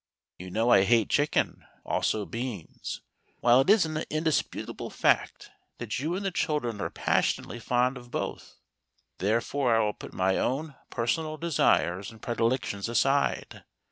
[0.39, 3.01] You know I hate chicken, also beans;
[3.41, 8.09] while it is an indisputable fact that you and the children are passionately fond of
[8.09, 8.55] both.
[9.19, 13.63] Therefore I will put my own personal desires and predilections aside.